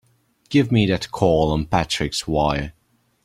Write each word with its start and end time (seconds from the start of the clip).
Give 0.49 0.71
me 0.71 0.87
that 0.87 1.11
call 1.11 1.51
on 1.51 1.67
Patrick's 1.67 2.27
wire! 2.27 2.73